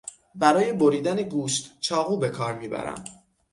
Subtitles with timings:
[0.35, 3.03] برای بریدن گوشت چاقو به کار میبرم.